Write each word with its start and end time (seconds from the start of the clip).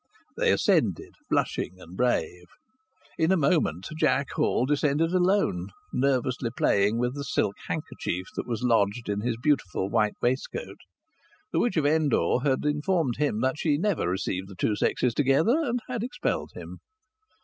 They 0.35 0.51
ascended, 0.51 1.13
blushing 1.29 1.79
and 1.79 1.95
brave. 1.95 2.45
In 3.19 3.31
a 3.31 3.37
moment 3.37 3.85
Jack 3.99 4.31
Hall 4.31 4.65
descended 4.65 5.11
alone, 5.11 5.67
nervously 5.93 6.49
playing 6.49 6.97
with 6.97 7.13
the 7.13 7.23
silk 7.23 7.53
handkerchief 7.67 8.25
that 8.35 8.47
was 8.47 8.63
lodged 8.63 9.09
in 9.09 9.21
his 9.21 9.37
beautiful 9.37 9.91
white 9.91 10.15
waistcoat. 10.19 10.79
The 11.51 11.59
witch 11.59 11.77
of 11.77 11.85
Endor 11.85 12.39
had 12.41 12.65
informed 12.65 13.17
him 13.17 13.41
that 13.41 13.59
she 13.59 13.77
never 13.77 14.07
received 14.09 14.47
the 14.47 14.55
two 14.55 14.75
sexes 14.75 15.13
together, 15.13 15.55
and 15.61 15.79
had 15.87 16.01
expelled 16.01 16.53
him. 16.55 16.79